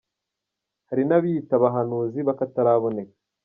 Hari 0.89 1.03
nabiyita 1.07 1.53
abahanuzi 1.57 2.19
bakataraboneka 2.27 3.17